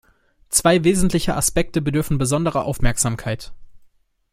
[0.49, 3.53] Zwei wesentliche Aspekte bedürfen besonderer Aufmerksamkeit.